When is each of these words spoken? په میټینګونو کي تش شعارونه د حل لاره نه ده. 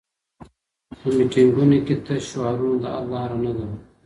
په 0.99 1.07
میټینګونو 1.17 1.77
کي 1.85 1.95
تش 2.05 2.21
شعارونه 2.31 2.75
د 2.81 2.85
حل 2.93 3.05
لاره 3.13 3.37
نه 3.43 3.51
ده. 3.57 3.67